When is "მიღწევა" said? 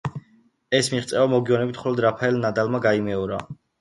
0.93-1.27